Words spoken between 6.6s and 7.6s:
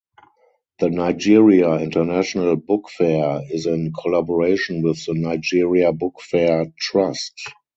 Trust.